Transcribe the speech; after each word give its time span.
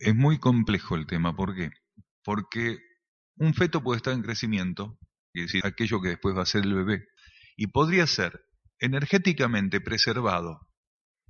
Es 0.00 0.16
muy 0.16 0.38
complejo 0.38 0.96
el 0.96 1.06
tema. 1.06 1.36
¿Por 1.36 1.54
qué? 1.54 1.70
Porque 2.24 2.78
un 3.36 3.52
feto 3.52 3.82
puede 3.82 3.98
estar 3.98 4.14
en 4.14 4.22
crecimiento, 4.22 4.98
es 5.34 5.46
decir, 5.46 5.60
aquello 5.64 6.00
que 6.00 6.08
después 6.08 6.34
va 6.34 6.42
a 6.42 6.46
ser 6.46 6.64
el 6.64 6.74
bebé, 6.74 7.06
y 7.56 7.66
podría 7.66 8.06
ser 8.06 8.40
energéticamente 8.78 9.80
preservado 9.82 10.66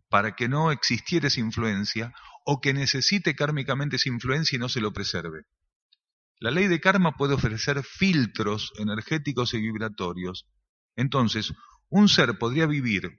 para 0.08 0.36
que 0.36 0.48
no 0.48 0.70
existiera 0.70 1.26
esa 1.26 1.40
influencia 1.40 2.12
o 2.44 2.60
que 2.60 2.72
necesite 2.72 3.34
kármicamente 3.34 3.96
esa 3.96 4.08
influencia 4.08 4.56
y 4.56 4.60
no 4.60 4.68
se 4.68 4.80
lo 4.80 4.92
preserve. 4.92 5.42
La 6.38 6.52
ley 6.52 6.68
de 6.68 6.80
karma 6.80 7.16
puede 7.16 7.34
ofrecer 7.34 7.82
filtros 7.82 8.72
energéticos 8.78 9.52
y 9.54 9.60
vibratorios. 9.60 10.46
Entonces, 10.96 11.52
un 11.88 12.08
ser 12.08 12.38
podría 12.38 12.66
vivir 12.66 13.18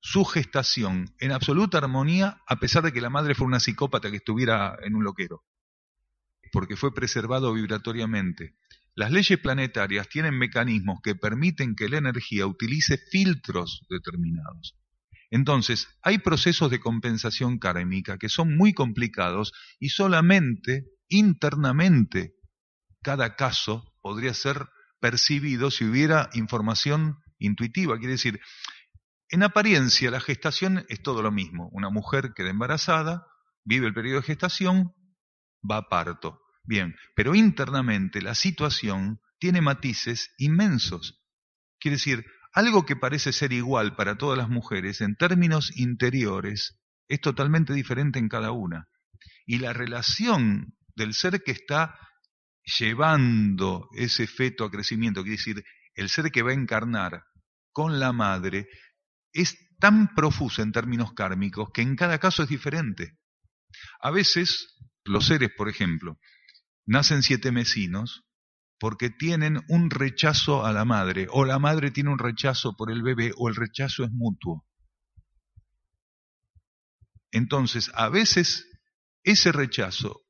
su 0.00 0.24
gestación 0.24 1.14
en 1.18 1.32
absoluta 1.32 1.78
armonía 1.78 2.42
a 2.46 2.56
pesar 2.56 2.82
de 2.82 2.92
que 2.92 3.00
la 3.00 3.10
madre 3.10 3.34
fuera 3.34 3.48
una 3.48 3.60
psicópata 3.60 4.10
que 4.10 4.18
estuviera 4.18 4.76
en 4.82 4.94
un 4.94 5.04
loquero, 5.04 5.44
porque 6.52 6.76
fue 6.76 6.94
preservado 6.94 7.52
vibratoriamente. 7.52 8.54
Las 8.94 9.12
leyes 9.12 9.38
planetarias 9.38 10.08
tienen 10.08 10.36
mecanismos 10.36 11.00
que 11.02 11.14
permiten 11.14 11.76
que 11.76 11.88
la 11.88 11.98
energía 11.98 12.46
utilice 12.46 12.98
filtros 13.10 13.86
determinados. 13.88 14.76
Entonces, 15.30 15.88
hay 16.02 16.18
procesos 16.18 16.70
de 16.70 16.80
compensación 16.80 17.58
kármica 17.58 18.18
que 18.18 18.28
son 18.28 18.56
muy 18.56 18.72
complicados 18.72 19.52
y 19.78 19.90
solamente 19.90 20.86
internamente 21.08 22.34
cada 23.02 23.36
caso 23.36 23.94
podría 24.02 24.34
ser 24.34 24.66
percibido 25.00 25.70
si 25.70 25.84
hubiera 25.84 26.30
información 26.32 27.18
intuitiva. 27.38 27.98
Quiere 27.98 28.12
decir, 28.12 28.40
en 29.30 29.42
apariencia, 29.42 30.10
la 30.10 30.20
gestación 30.20 30.84
es 30.88 31.02
todo 31.02 31.22
lo 31.22 31.30
mismo. 31.30 31.68
Una 31.72 31.90
mujer 31.90 32.32
queda 32.34 32.50
embarazada, 32.50 33.26
vive 33.64 33.86
el 33.86 33.94
periodo 33.94 34.20
de 34.20 34.26
gestación, 34.26 34.94
va 35.68 35.78
a 35.78 35.88
parto. 35.88 36.40
Bien, 36.64 36.94
pero 37.14 37.34
internamente 37.34 38.22
la 38.22 38.34
situación 38.34 39.20
tiene 39.38 39.60
matices 39.60 40.34
inmensos. 40.38 41.22
Quiere 41.78 41.96
decir, 41.96 42.26
algo 42.52 42.86
que 42.86 42.96
parece 42.96 43.32
ser 43.32 43.52
igual 43.52 43.96
para 43.96 44.16
todas 44.16 44.38
las 44.38 44.48
mujeres 44.48 45.00
en 45.00 45.16
términos 45.16 45.70
interiores 45.76 46.78
es 47.08 47.20
totalmente 47.20 47.72
diferente 47.72 48.18
en 48.18 48.28
cada 48.28 48.52
una. 48.52 48.88
Y 49.46 49.58
la 49.58 49.72
relación 49.72 50.74
del 50.94 51.14
ser 51.14 51.42
que 51.42 51.52
está 51.52 51.94
llevando 52.78 53.88
ese 53.96 54.26
feto 54.26 54.64
a 54.64 54.70
crecimiento, 54.70 55.22
quiere 55.22 55.36
decir, 55.36 55.64
el 55.94 56.08
ser 56.08 56.30
que 56.30 56.42
va 56.42 56.50
a 56.50 56.54
encarnar 56.54 57.24
con 57.72 57.98
la 57.98 58.12
madre, 58.12 58.68
es 59.32 59.56
tan 59.78 60.14
profuso 60.14 60.62
en 60.62 60.72
términos 60.72 61.12
kármicos 61.12 61.70
que 61.72 61.82
en 61.82 61.96
cada 61.96 62.18
caso 62.18 62.42
es 62.42 62.48
diferente. 62.48 63.18
A 64.00 64.10
veces 64.10 64.76
los 65.04 65.26
seres, 65.26 65.50
por 65.56 65.68
ejemplo, 65.68 66.18
nacen 66.86 67.22
siete 67.22 67.52
mesinos 67.52 68.24
porque 68.78 69.10
tienen 69.10 69.60
un 69.68 69.90
rechazo 69.90 70.64
a 70.64 70.72
la 70.72 70.84
madre, 70.84 71.26
o 71.30 71.44
la 71.44 71.58
madre 71.58 71.90
tiene 71.90 72.10
un 72.10 72.18
rechazo 72.18 72.76
por 72.76 72.92
el 72.92 73.02
bebé, 73.02 73.32
o 73.36 73.48
el 73.48 73.56
rechazo 73.56 74.04
es 74.04 74.10
mutuo. 74.12 74.64
Entonces, 77.32 77.90
a 77.94 78.08
veces 78.08 78.68
ese 79.24 79.52
rechazo 79.52 80.22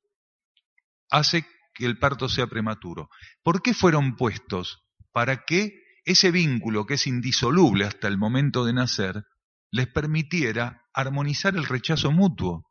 hace 1.11 1.47
que 1.75 1.87
el 1.87 1.99
parto 1.99 2.29
sea 2.29 2.47
prematuro. 2.47 3.09
¿Por 3.43 3.63
qué 3.63 3.75
fueron 3.75 4.17
puestos? 4.17 4.85
Para 5.13 5.45
que 5.45 5.73
ese 6.09 6.31
vínculo 6.31 6.87
que 6.87 6.95
es 6.95 7.07
indisoluble 7.07 7.85
hasta 7.85 8.09
el 8.09 8.17
momento 8.17 8.65
de 8.65 8.73
nacer, 8.73 9.25
les 9.71 9.87
permitiera 9.89 10.83
armonizar 10.95 11.55
el 11.55 11.67
rechazo 11.67 12.11
mutuo. 12.11 12.65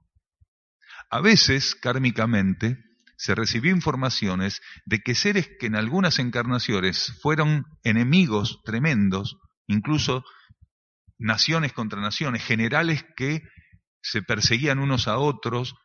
A 1.11 1.21
veces, 1.21 1.75
kármicamente, 1.75 2.79
se 3.15 3.35
recibió 3.35 3.71
informaciones 3.71 4.61
de 4.85 4.99
que 4.99 5.13
seres 5.13 5.49
que 5.59 5.67
en 5.67 5.75
algunas 5.75 6.17
encarnaciones 6.17 7.13
fueron 7.21 7.65
enemigos 7.83 8.59
tremendos, 8.65 9.37
incluso 9.67 10.23
naciones 11.19 11.73
contra 11.73 12.01
naciones, 12.01 12.43
generales 12.43 13.05
que 13.15 13.43
se 14.01 14.23
perseguían 14.23 14.79
unos 14.79 15.07
a 15.07 15.19
otros, 15.19 15.75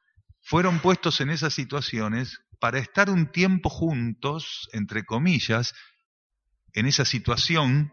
fueron 0.40 0.78
puestos 0.80 1.20
en 1.20 1.28
esas 1.28 1.52
situaciones 1.52 2.38
para 2.60 2.78
estar 2.78 3.10
un 3.10 3.30
tiempo 3.30 3.68
juntos, 3.68 4.68
entre 4.72 5.04
comillas, 5.04 5.74
en 6.74 6.86
esa 6.86 7.04
situación 7.04 7.92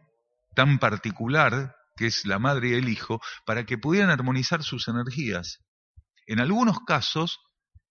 tan 0.56 0.80
particular 0.80 1.76
que 1.96 2.08
es 2.08 2.26
la 2.26 2.40
madre 2.40 2.70
y 2.70 2.74
el 2.74 2.88
hijo, 2.88 3.22
para 3.46 3.66
que 3.66 3.78
pudieran 3.78 4.10
armonizar 4.10 4.64
sus 4.64 4.88
energías. 4.88 5.60
En 6.28 6.40
algunos 6.40 6.80
casos 6.88 7.40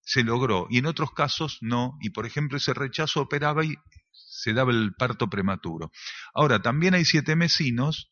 se 0.00 0.22
logró 0.22 0.66
y 0.70 0.78
en 0.78 0.86
otros 0.86 1.12
casos 1.12 1.58
no, 1.60 1.98
y 2.00 2.10
por 2.10 2.24
ejemplo 2.24 2.56
ese 2.56 2.72
rechazo 2.72 3.20
operaba 3.20 3.66
y 3.66 3.74
se 4.10 4.54
daba 4.54 4.72
el 4.72 4.94
parto 4.94 5.28
prematuro. 5.28 5.90
Ahora, 6.32 6.62
también 6.62 6.94
hay 6.94 7.04
siete 7.04 7.36
mesinos 7.36 8.10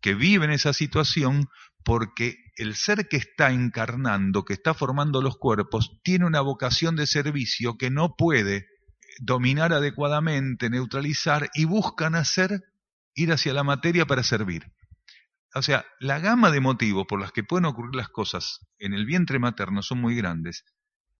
que 0.00 0.14
viven 0.14 0.50
esa 0.50 0.72
situación 0.72 1.48
porque 1.84 2.36
el 2.56 2.74
ser 2.74 3.08
que 3.08 3.18
está 3.18 3.52
encarnando, 3.52 4.44
que 4.44 4.54
está 4.54 4.74
formando 4.74 5.22
los 5.22 5.38
cuerpos, 5.38 6.00
tiene 6.02 6.26
una 6.26 6.40
vocación 6.40 6.96
de 6.96 7.06
servicio 7.06 7.76
que 7.76 7.90
no 7.90 8.16
puede 8.16 8.66
dominar 9.20 9.72
adecuadamente, 9.72 10.70
neutralizar 10.70 11.50
y 11.54 11.64
buscan 11.64 12.14
hacer 12.14 12.64
ir 13.14 13.32
hacia 13.32 13.52
la 13.52 13.64
materia 13.64 14.06
para 14.06 14.22
servir. 14.22 14.70
O 15.54 15.62
sea, 15.62 15.84
la 15.98 16.18
gama 16.18 16.50
de 16.50 16.60
motivos 16.60 17.06
por 17.08 17.20
las 17.20 17.32
que 17.32 17.42
pueden 17.42 17.64
ocurrir 17.64 17.94
las 17.94 18.08
cosas 18.08 18.60
en 18.78 18.92
el 18.92 19.06
vientre 19.06 19.38
materno 19.38 19.82
son 19.82 20.00
muy 20.00 20.14
grandes. 20.14 20.64